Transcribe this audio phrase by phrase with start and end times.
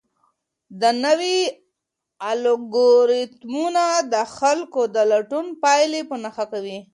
[0.81, 1.37] دا نوي
[2.31, 6.79] الګوریتمونه د خلکو د لټون پایلې په نښه کوي.